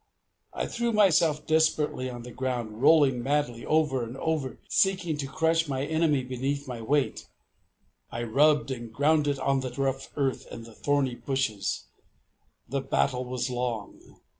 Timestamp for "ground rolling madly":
2.31-3.63